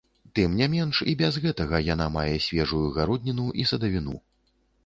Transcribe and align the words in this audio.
Тым 0.37 0.53
не 0.59 0.67
менш 0.75 1.01
і 1.11 1.13
без 1.19 1.37
гэтага 1.43 1.83
яна 1.93 2.07
мае 2.17 2.33
свежую 2.49 2.83
гародніну 2.97 3.47
і 3.61 3.67
садавіну. 3.75 4.19